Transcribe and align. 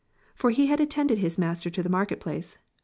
For 0.33 0.49
he 0.49 0.65
had 0.65 0.79
attended 0.79 1.19
his 1.19 1.37
master 1.37 1.69
to 1.69 1.83
the 1.83 1.87
market 1.87 2.19
place. 2.19 2.57